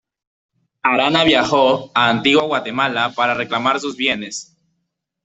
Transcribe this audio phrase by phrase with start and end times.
[0.81, 4.57] Arana viajó a Antigua Guatemala para reclamar sus bienes.